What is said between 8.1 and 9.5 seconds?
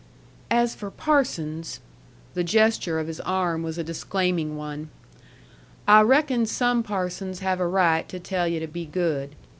tell yu' to be good.